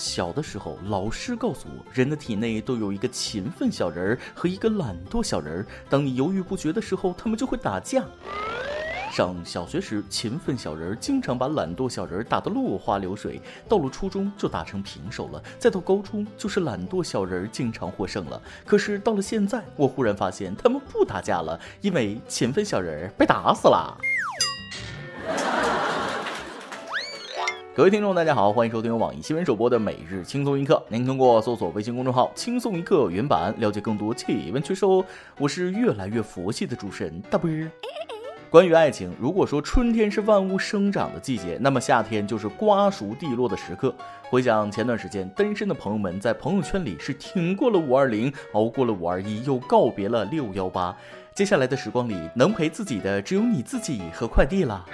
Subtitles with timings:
[0.00, 5.66] 小的时候，老师告诉我，人的体内都有一个勤奋小人儿和一个懒惰小人儿。
[5.90, 8.02] 当你犹豫不决的时候，他们就会打架。
[9.12, 18.40] 上小学时，勤奋小人儿经常把懒惰小人儿打得落花流水；到了初中，就打成平手了；再到高中，就是懒惰小人儿经常获胜了。
[18.64, 23.98] 可是到了现在，我忽然发现他们不打架了，因为勤奋小人儿被打死了。
[27.72, 30.82] 各位听众，大家好，欢迎收听网易新闻首播的每日轻松一刻。
[30.88, 35.04] 您通过搜索微信公众号“轻松一刻”原版了解更多气温趋势哦。
[35.38, 37.48] 我是越来越佛系的主持人大波。
[38.50, 43.94] 关于爱情，如果说春天是万物生长的季节，那么夏天就是瓜熟蒂落的时刻。
[44.24, 50.94] 回想前段时间，单身的朋友们在朋友圈里是挺过了五二零，熬过了五二一，又告别了六幺八。
[51.32, 54.84] 接下来的时光里，能陪自己的只有你自己和快递了。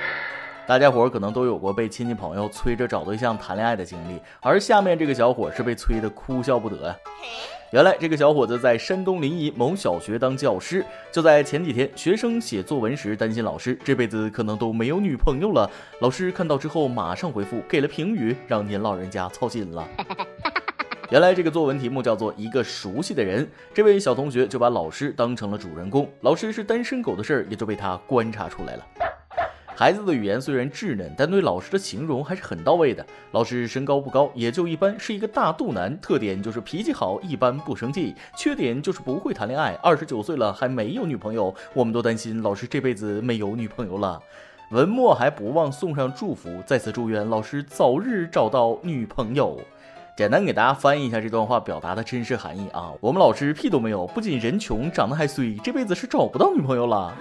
[0.67, 6.97] 大家伙儿可能都有过被亲戚朋友催着找对象谈恋爱的经历，而下面这个小伙是被催得哭笑不得呀。
[7.71, 15.71] 原来这个小伙子在山东临沂某小学当教师，就在前几天，学生写作文时担心老师这辈子可能都没有女朋友了。
[16.01, 19.87] 老师看到之后马上回复，给了评语，让您老人家操心了。
[21.11, 28.87] 原来这个作文题目叫做一个熟悉的人，这位小同学就把老师当成了主人公，老师是单身狗的事儿也就被他观察出来了。
[29.79, 33.05] 孩子的语言虽然稚嫩，但对老师的形容还是很到位的。
[33.33, 39.75] 老师身高不高，也就一般，是一个大肚腩，特点就是脾气好，一般不生气，缺点就是不会谈恋爱。
[39.83, 44.19] 二十九岁了还没有女朋友，我们都担心老师这辈子没有女朋友了。
[44.71, 49.61] 文末还不忘送上祝福，在此祝愿老师早日找到女朋友。
[50.17, 57.15] 简单给大家翻译一下这段话表达的真实含义啊，我们老师屁都没有，不仅人穷，长得还衰，这辈子是找不到女朋友了。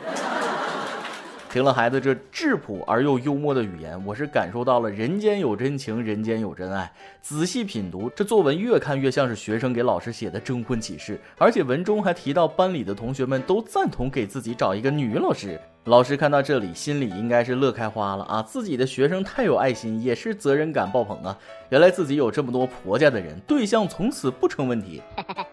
[1.56, 6.92] 听了孩子这质朴而又幽默的语言，我是感受到了人间有真情，人间有真爱。
[7.22, 15.58] 仔细品读这作文，越看越像是学生给老师写的征婚启事，而且文中还提到班里的同学们都赞同给自己找一个女老师。
[15.86, 18.42] 老师看到这里，心里应该是乐开花了啊！
[18.42, 21.38] 自己的学生太有爱心，也是责任感爆棚啊！
[21.70, 25.02] 原来自己有这么多婆家的人，对象从此不成问题。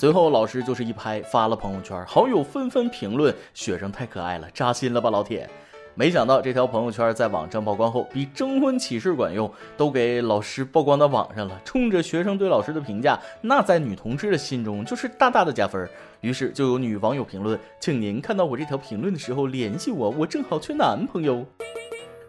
[0.00, 5.46] 随后，老师就是一拍发了朋友圈，好友纷纷评论：“学生太可爱了，扎心了吧，老铁！”
[5.94, 11.60] 没想到这条朋友圈在网上曝光后，比征婚启事管用，都给老师曝光到网上了。
[11.66, 15.86] 冲着学生对老师的评价，那在女同志的心中就是大大的加分。
[16.22, 21.44] 于是就有女网友评论：“请您看到我这条评论的时候联系我，我正好缺男朋友。”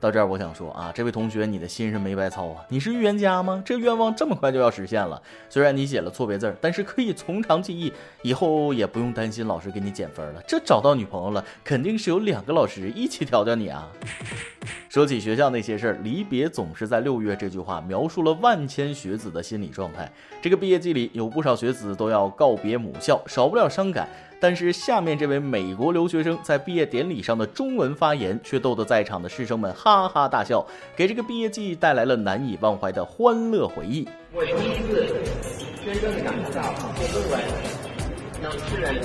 [0.01, 2.65] 到这儿，我想说啊，这位同学，你的心是没白操啊！
[2.69, 3.61] 你是预言家吗？
[3.63, 5.21] 这愿望这么快就要实现了？
[5.47, 10.41] 虽然你写了错别字，但是可以从长计议，以后也不用担心老师给你减分了。
[10.47, 13.87] 这找到女朋友了，肯定是有两个老师一起调教你啊！
[14.89, 17.35] 说起学校那些事儿，离别总是在六月。
[17.35, 20.11] 这句话描述了万千学子的心理状态。
[20.41, 24.09] 这个毕业季里，有不少学子都要告别母校，少不了伤感。
[24.41, 30.65] 但是下面这位美国留学生在毕业典礼上的中文发言，却逗得在场的师生们哈哈大笑，
[30.95, 34.09] 给这个毕业季带来了难以忘怀的欢乐回忆。
[34.33, 35.13] 我第一次
[35.85, 36.63] 真正的感受到
[36.97, 37.39] 写论文
[38.41, 38.99] 能吃人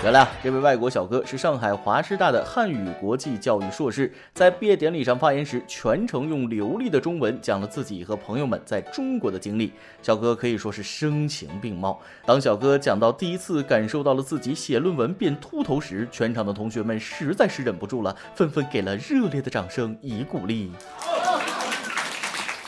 [0.00, 9.72] 原来啊，这位外国小哥是上海华师大的汉语国际教育硕士，在毕业典礼上发言时，全程用流利的中文讲了自己和朋友们在中国的经历。
[10.00, 12.00] 小哥可以说是声情并茂。
[12.24, 20.70] 当小哥讲到第一次感受到了自己写论文变秃头时，全场的同学们实在是忍不住了，纷纷给了热烈的掌声以鼓励。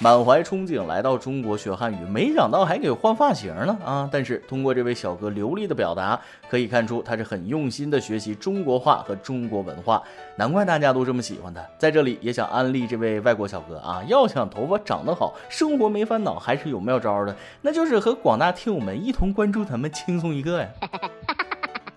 [0.03, 4.09] 满怀憧憬来到中国学汉语，没想到还给换发型了啊！
[4.11, 6.19] 但是通过这位小哥流利的表达，
[6.49, 10.03] 可以看出他是很用心的学习中国话和中国文化，
[10.37, 11.61] 难怪大家都这么喜欢他。
[11.77, 20.69] 在这里也想安利这位外国小哥啊，要想头发长得好，生活没烦恼，还是有妙招的，那就是和广大听友们一同关注咱们轻松一个呀。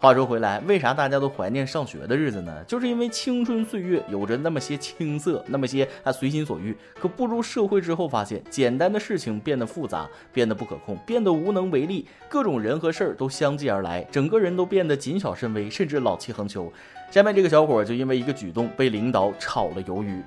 [0.03, 2.61] 话说回来，为啥大家都怀念上学的日子呢？
[2.67, 6.75] 就是因为青春岁月有着那么些青涩，那么些还随心所欲。
[6.99, 16.69] 可步入社会之后，发现简单的事情变得复杂，变得不可控，变得无能为力，各种人和事儿都相继而来，整个人都变得谨小慎微，甚至老气横秋。
[17.13, 20.19] 下面这个小伙就因为一个举动被领导炒了鱿鱼。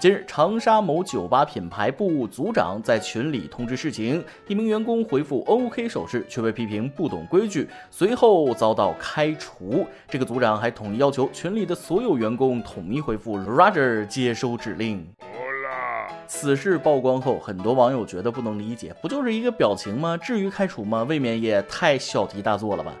[0.00, 9.86] 近日，长沙某酒吧品牌部组长在群里通知事情，一名员工回复 OK 手势，却被批评不懂规矩，随后遭到开除。
[10.08, 15.06] 这个组长还统一要求群里的所有员工统一回复 Roger，接收指令。
[16.26, 20.16] 此事曝光后，很多网友觉得不能理解，不就是一个表情吗？
[20.16, 21.04] 至于开除吗？
[21.04, 22.92] 未免也太小题大做了吧。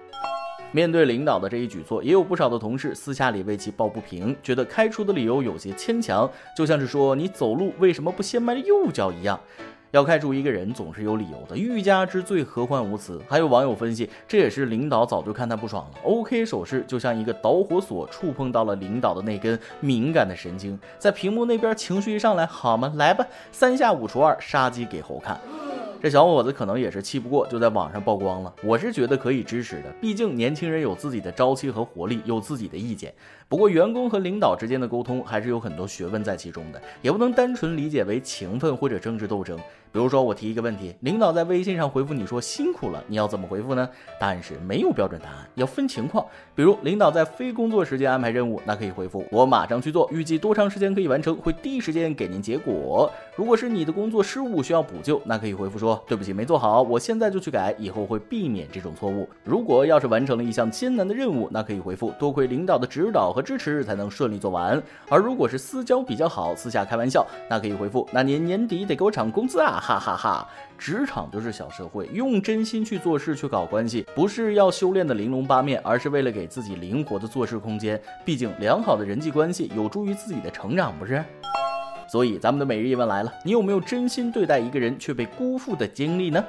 [0.76, 9.40] 面对领导的这一举措，也有不少的同事私下里为其抱不平，觉得开除的理由有些牵强，就像是说你走路为什么不先迈右脚一样。
[9.92, 13.18] 要开除一个人总是有理由的，欲加之罪，何患无辞？
[13.26, 15.98] 还有网友分析，这也是领导早就看他不爽了。
[16.04, 22.92] OK 手势就像一个导火索，触碰到了领导的那根敏感的神经，在屏幕那边情绪一上来，好吗？
[22.96, 25.40] 来吧，三下五除二，杀鸡给猴看。
[26.02, 28.54] 这小伙子可能也是气不过，就在网上曝光了。
[28.62, 33.12] 我是觉得可以支持的，毕竟年轻人有自己的朝气和活力，有自己的意见。
[33.48, 39.58] 不过，员工和领导之间的沟通还是有很多学问在其中的，也不能单纯理解为情分或者政治斗争。
[39.96, 43.88] 比如说，我提一个问题，领导在微信上回复你说辛苦了，你要怎么回复呢？
[44.20, 46.22] 答案是没有标准答案，要分情况。
[46.54, 53.10] 比如，领导在非工作时间安排任务，那可以回复我马上去做，预计多长时间可以完成，会第一时间给您结果。
[53.36, 59.26] 如果是你的工作失误需要补救，那可以回复说对不起，没做好，我现在就去改，以后会避免这种错误。
[59.44, 63.32] 如果要是完成了一项艰难的任务，那可以回复多亏领导的指导。
[63.32, 69.78] 和支持才能顺利做完，而如果是私交比较好，私下开玩笑，那可以回复：那您年底得给我涨工资啊！
[69.86, 70.48] 哈哈哈！
[70.76, 78.00] 职场就是小社会，用真心去做事，去搞关系，不是要修炼的玲珑八面，而是为了给自己灵活的做事空间。
[78.24, 81.24] 毕竟良好的人际关系有助于自己的成长，不是？
[82.10, 86.44] 所以咱们的每日一问来了：你有没有真心对待一个人却被辜负的经历呢？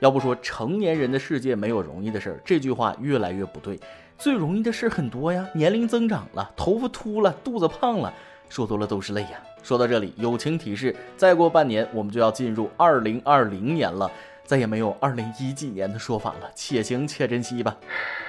[0.00, 3.78] 要不说成年人的世界没有容易的事儿，这句话越来越不对。
[4.16, 8.10] 最容易的事很多呀，年龄增长了，头发秃了，肚子胖了，
[8.48, 9.38] 说多了都是泪呀。
[9.68, 14.10] 说到这里，友情提示：再过半年，我们就要进入二零二零年了，
[14.46, 17.76] 再也没有二零一几年的说法了，且行且珍惜吧。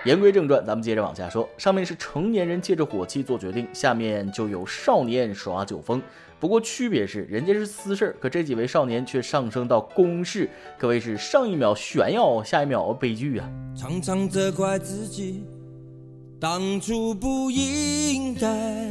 [0.03, 1.47] 言归正传，咱们接着往下说。
[1.57, 6.01] 上面是成年人借着火气做决定，下面就有少年耍酒疯。
[6.41, 13.49] 不过区别是，人家是私事，可这几位少年却上升到公事，可谓是上一秒炫耀，下一秒悲剧啊！
[13.77, 15.45] 常常责怪自己
[16.37, 18.89] 当初不应该。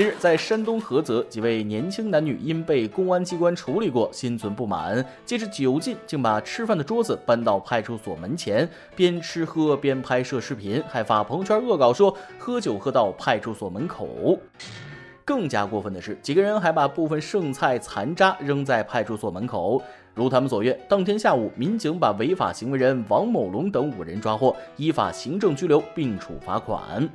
[0.00, 8.66] 近日，在山东菏泽，几位年轻男女因被公安机关处理过，心存不满，借着酒劲，竟把吃饭的桌子搬到派出所门前，
[8.96, 14.38] 边吃喝边拍摄视频，还发朋友圈恶搞说喝酒喝到派出所门口。
[15.22, 19.82] 更加过分的是，几个人还把部分剩菜残渣扔在派出所门口。
[20.14, 27.06] 如他们所愿，当天下午，民警把违法行为人王某龙等五人抓获，依法行政拘留并处罚款。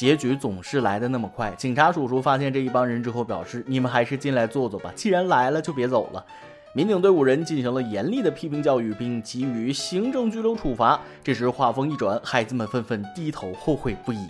[0.00, 6.24] 结局总是来的那么快，警察叔叔发现这一帮人之后表示：“你们还是进来坐坐吧，既然来了就别走了。”
[6.72, 10.98] 民警对五人进行了严厉的批评教育，并给予行政拘留处罚。
[11.22, 14.26] 这时话锋一转，孩子们纷纷低头后悔不已。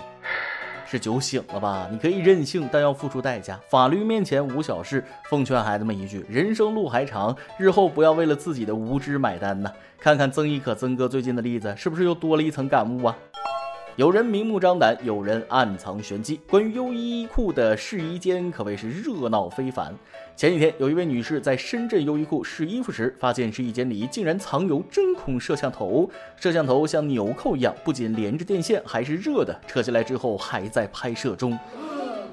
[0.89, 1.87] 是酒醒了吧？
[1.89, 3.57] 你可以任性，但要付出代价。
[3.71, 5.05] 法律面前无小事。
[5.29, 9.71] 奉劝孩子们一句：人生路还长，日后不要为了自己的无知买单呢。
[10.01, 13.17] 看看曾轶可曾哥最近的例子，是不是又多了一层感悟啊？
[14.01, 16.41] 有人明目张胆，有人暗藏玄机。
[16.49, 19.95] 关于优衣库的试衣间可谓是热闹非凡。
[20.35, 26.09] 前几天，有一位女士在深圳优衣库试衣服时，发现试衣间里竟然藏有针孔摄像头。
[26.37, 31.59] 摄像头像纽扣一样，不仅连着电线，还是热的，扯下来之后还在拍摄中。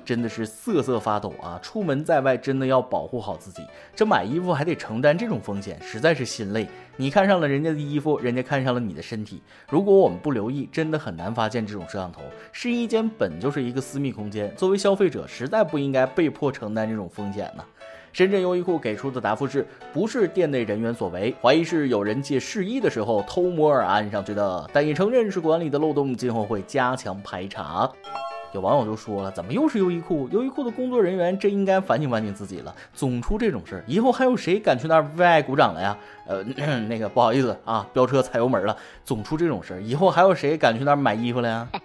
[0.08, 1.60] 真的是瑟瑟发抖啊！
[1.62, 3.62] 出门在外真的要保护好自己，
[3.94, 6.66] 这买衣服还得承担这种风险，实在是心累。
[6.96, 9.42] 你看上了人家的衣服，人家看上了你的身体。
[9.70, 12.22] 如果我们不留意，真的很难发现这种摄像头。
[12.54, 17.64] 试衣间本就是一个私密空间，作为消费者，实在不应该被迫承担这种风险呢。
[18.14, 27.92] 深圳优衣库给出的答复是：不是店内人员所为，怀疑是有人借试衣的时候偷摸而安上去的，但也承认是管理的漏洞，今后会加强排查。
[28.54, 30.28] 有网友就说了：“怎么又是优衣库？
[30.32, 36.44] 优衣库的工作人员真应该反省反省自己了，总出这种事儿，以后还有谁敢去那儿为爱鼓掌了呀？”呃，
[36.90, 41.68] 那个不好意思啊，飙车踩油门了，总出这种事儿，以后还有谁敢去那儿买衣服了呀？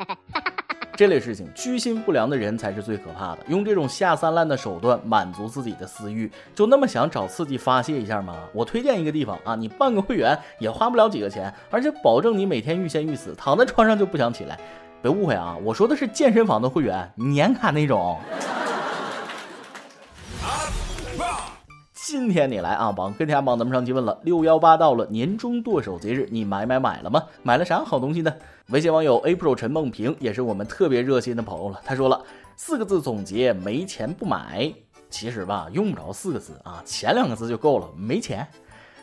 [0.95, 8.37] 这类事情，居心不良的人才是最可怕的，用这种下三滥的手段满足自己的私欲，就那么想找刺激发泄一下吗？
[8.53, 14.59] 我推荐一个地方啊，你办个会员也花不了几个钱，而且保证你每天欲仙欲死，躺在床上就不想起来。
[15.03, 18.17] 别误会啊，我说的是健身房的会员，年卡那种。
[21.93, 27.21] 今天你来啊，帮跟天帮咱们上期问了，六幺八到了，年终剁手节日，你买买买了吗？
[27.43, 28.33] 买了啥好东西呢？
[28.69, 32.23] 微信网友 April 陈梦平也是我们特别热心的朋友了，他说了
[32.55, 34.73] 四个字总结：没钱不买。
[35.11, 38.47] 其实吧，用不着四个字啊，前两个字就够了，没钱。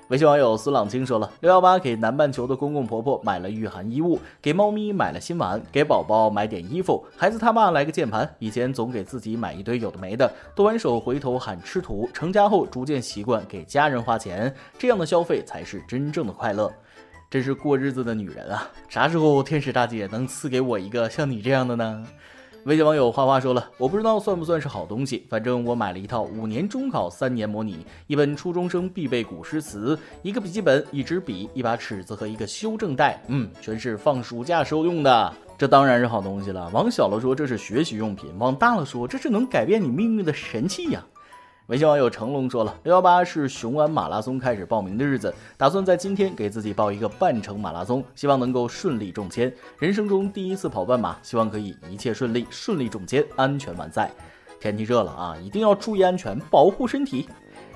[0.09, 8.27] 微信网友孙朗清说了：六幺八给南半球的公公婆婆买了御寒衣物，给猫咪买了新碗，给宝宝买点衣服，孩子他爸来个键盘。
[8.39, 12.09] 以前总给自己买一堆有的没的，剁完手回头喊吃土。
[12.11, 16.73] 成家后逐渐习惯给家人花钱，这样的消费才是真正的快乐。
[17.29, 18.67] 真是过日子的女人啊！
[18.89, 22.03] 啥时候天使大姐能赐给我一个像你这样的呢？
[22.65, 35.33] 微信网友花花说了，我不知道算不算是好东西，反正我买了一套五年中考三年模拟，一本初中生必备古诗词，一个笔记本，一支笔，一把尺子和一个修正带，嗯，全是放暑假时候用的。
[35.57, 36.69] 这当然是好东西了。
[36.73, 41.03] 往小了说，这是学习用品；往大了说，这是能改变你命运的神器呀。
[41.69, 49.53] 微信网友成龙说了，六幺八是雄安马拉松开始报名的日子，打算在今天给自己报一个半程马拉松，希望能够顺利中签。
[49.77, 54.09] 人生中第一次跑半马，希望可以一切顺利，顺利中签，安全完赛。
[54.59, 57.29] 天气热了啊，一定要注意安全，保护身体。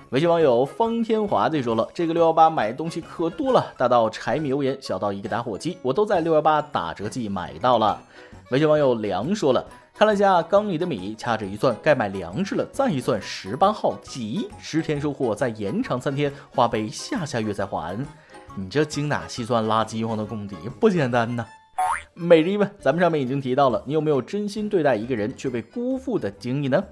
[0.10, 8.02] 微信网友方天华就说了，这个六幺八买东西可多了，大到柴米油盐，小到一个打火机，我都在六幺八打折季买到了。
[8.50, 9.64] 微信网友梁说了。
[9.96, 12.66] 看了下缸里的米，掐指一算，该买粮食了。
[12.74, 18.04] 再一算，十八号急，十天收获，再延长三天，花呗下下月再还。
[18.56, 21.46] 你这精打细算拉饥荒的功底不简单呐！
[22.16, 26.84] 每日一问，咱们上面已经提到了，你有没有真心对待一个人却被辜负的经历呢？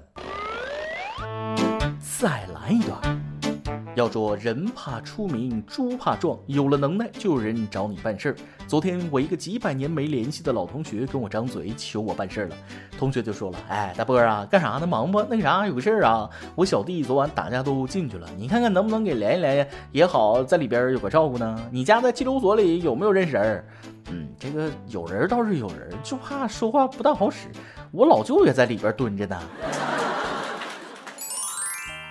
[2.20, 3.21] 再来一段。
[3.94, 8.36] 要说人怕出名，猪怕壮，有了能耐就有人找你办事儿。
[8.66, 12.56] 昨天我一个几百年没联系的老同学跟我张嘴求我办事儿了，
[12.98, 14.86] 同学就说了：“哎，大波儿啊，干啥呢？
[14.86, 15.22] 忙不？
[15.24, 21.62] 那啥，有个事儿啊，我小弟昨晚打架都进去了，你看看能不能给联系联系，也好在里边有个照顾呢。
[21.70, 23.62] 你家在拘留所里有没有认识人？
[24.10, 27.48] 嗯，这个有人倒是有人，就怕说话不大好使。
[27.90, 29.38] 我老舅也在里边蹲着呢。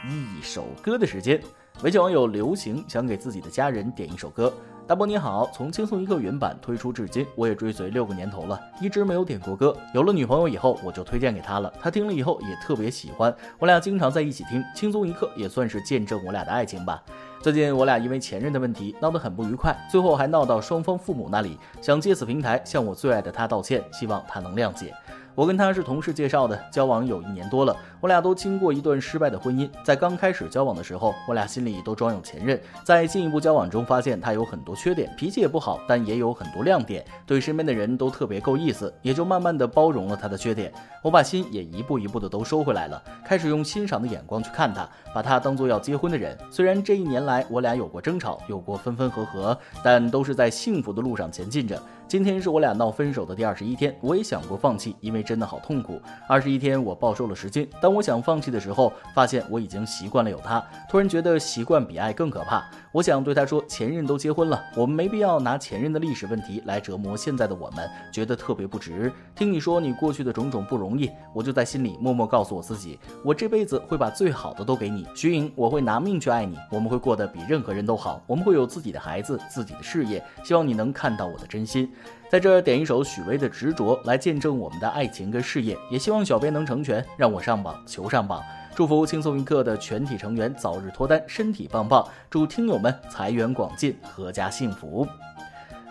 [0.05, 1.41] 一首歌的时间。
[1.83, 4.53] 微信网友流行想给自己的家人点一首歌。
[4.87, 9.75] 大波你好，从轻松一刻原版推出至今，我也追随六个年头了，一直没有点过歌。
[9.93, 13.33] 有了女朋友以后，我就推荐给她了，她听了以后也特别喜欢。
[13.57, 17.01] 我俩经常在一起听，轻松一刻也算是见证我俩的爱情吧。
[17.41, 24.93] 最近我俩因为前任的问题闹得很不愉快，最后还闹到双方父母那里，想借此平台向我最爱的他道歉，希望他能谅解。
[25.33, 29.69] 我跟他是同事介绍的，交往有一年多了，我俩都经过一段失败的婚姻。
[29.83, 32.59] 在刚开始交往的时候，我俩心里都装有前任。
[32.83, 40.71] 在进一步交往中，发现他有很多缺点，脾气也不好，但也有很多亮点，对身边的人都特别够意思，也就慢慢的包容了他的缺点。
[41.01, 46.37] 我把心也一步一步的都收回来了，开始用欣赏的眼光去看他，把他当做要结婚的人。
[46.51, 51.81] 虽然这一年来我俩有过争吵，有过分分合合，但都是在幸福的路上前进着。
[52.11, 55.97] 今天是我俩闹分手的第二十一天，我也想过放弃，因为真的好痛苦。
[56.27, 62.69] 二十一天我暴瘦了十斤，当我想放弃的时候，发现我已经习惯了有他，突然觉得习惯比爱更可怕。
[62.91, 69.09] 我想对他说，前任都结婚了，我们没必要拿前任的历史问题来折磨现在的我们，觉得特别不值。
[69.33, 81.89] 听你说你过去的种种不容易，我就在心里默默告诉我自己，我这辈子会把最好的都给你，徐颖，我会拿命去爱你，我们会过得比任何人都好，我们会有自己的孩子，自己的事业，希望你能看到我的真心。
[82.31, 88.41] 在这点一首许巍的《执着》来见证我们的爱情跟事业，也希望小编能成全，让我上榜，求上榜。
[88.73, 92.07] 祝福轻松一刻的全体成员早日脱单，身体棒棒。
[92.29, 95.05] 祝听友们财源广进，阖家幸福。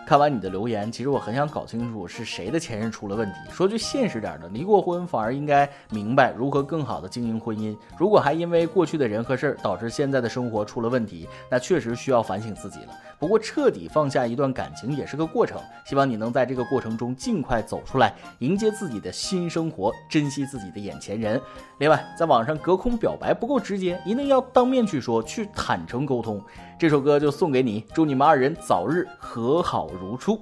[0.03, 3.35] 看完你的留言，其实我很想搞清楚是谁的前任出了问题。
[3.51, 7.77] 说句现实点的，离过婚反而应该明白如何更好的经营婚姻。
[7.99, 12.87] 如果还因为过去的人和事儿导致现在的生活出了问题，那确实需要反省自己了。
[13.21, 21.39] 不过彻底放下一段感情也是个过程，希望你能在这个过程中尽快走出来，迎接自己的新生活，珍惜自己的眼前人。
[21.77, 26.41] 另外，在网上隔空表白不够直接，一定要当面去说，去坦诚沟通。
[26.79, 30.41] 这首歌就送给你，祝你们二人早日和好如初。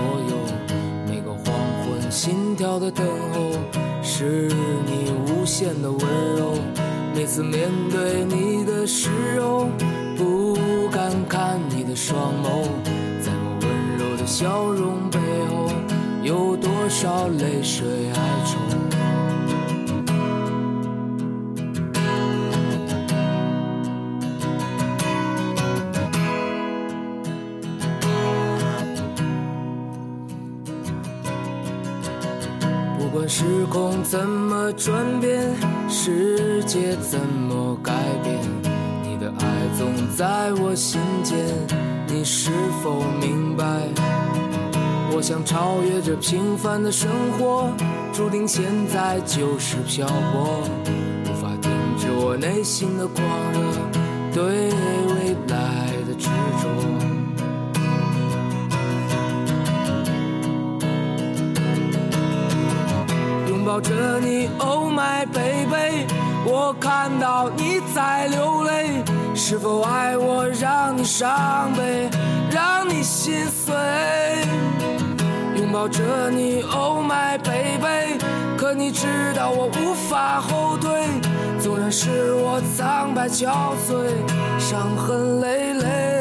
[2.23, 3.49] 心跳的等候，
[4.03, 4.47] 是
[4.85, 5.99] 你无限的温
[6.37, 6.53] 柔。
[7.15, 9.09] 每次面对你的时
[9.41, 9.67] 候，
[10.15, 10.55] 不
[10.91, 12.61] 敢看你的双眸，
[13.23, 15.17] 在我温柔的笑容背
[15.49, 15.71] 后，
[16.21, 18.70] 有多少泪水哀愁？
[33.41, 35.41] 时空怎么转变，
[35.89, 38.37] 世界怎么改变？
[39.01, 41.39] 你的爱总在我心间。
[42.05, 42.51] 你是
[42.83, 43.65] 否明白？
[45.11, 47.67] 我想超越这平凡的生活，
[48.13, 50.61] 注定现在就是漂泊，
[51.25, 53.59] 无法停止我内心的狂热，
[54.31, 54.69] 对
[55.15, 56.29] 未来的执
[56.61, 56.90] 着。
[63.71, 66.05] 抱着你，Oh my baby，
[66.45, 69.01] 我看到你在流泪，
[69.33, 72.09] 是否爱我让你伤悲，
[72.51, 73.73] 让你心碎？
[75.55, 78.21] 拥抱着你，Oh my baby，
[78.57, 81.07] 可你知道我无法后退，
[81.57, 86.20] 纵然是我苍白憔悴，伤痕累累。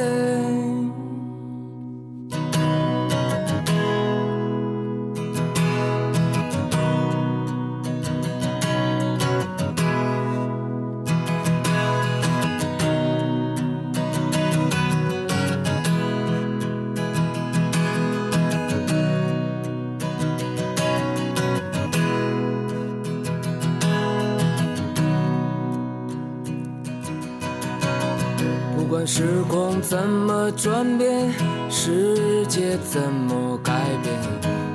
[29.01, 31.33] 管时空怎么转变，
[31.71, 34.15] 世界怎么改变，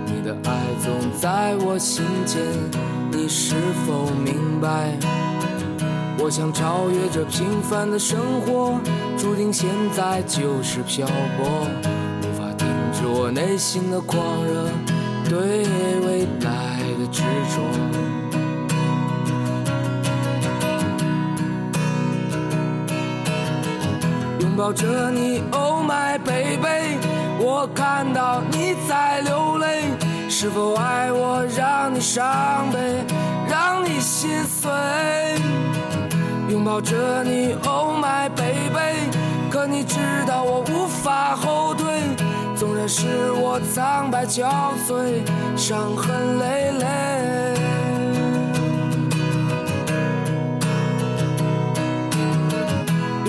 [0.08, 2.41] 你的爱总在我心间。
[3.12, 3.53] 你是
[3.86, 4.98] 否明白？
[6.17, 8.79] 我想超越这平凡的生活，
[9.15, 11.05] 注定现在就是漂
[11.38, 11.67] 泊，
[12.24, 14.72] 无法停止我内心的狂热，
[15.29, 15.67] 对
[16.03, 18.25] 未来的执着。
[24.56, 26.98] 拥抱着你，Oh my baby，
[27.42, 29.82] 我看到你在流泪，
[30.30, 33.04] 是否爱我让你伤悲，
[33.50, 34.72] 让你心碎？
[36.48, 39.12] 拥抱着你，Oh my baby，
[39.52, 41.86] 可你知道我无法后退，
[42.56, 44.48] 纵然是我苍白憔
[44.88, 45.22] 悴，
[45.58, 47.55] 伤痕累累。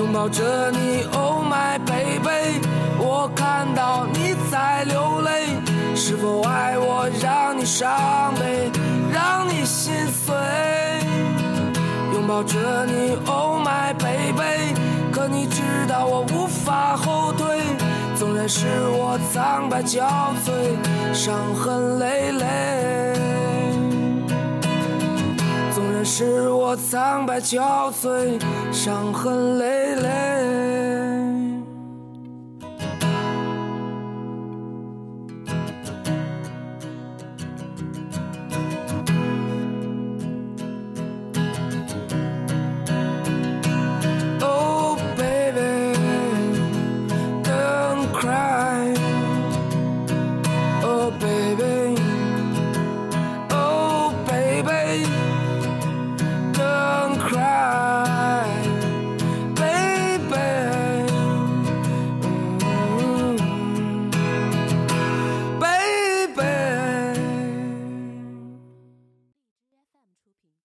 [0.06, 2.60] 拥抱着你，Oh my baby，
[2.96, 5.58] 我看到你在流泪，
[5.96, 8.70] 是否爱我让你伤悲，
[9.12, 10.32] 让你心碎？
[12.14, 14.76] 拥抱着你，Oh my baby，
[15.10, 17.58] 可你知道我无法后退，
[18.14, 20.06] 纵然是我苍白憔
[20.44, 23.35] 悴，伤痕累累。
[26.08, 28.40] 使我苍白憔悴，
[28.72, 30.35] 伤痕累累。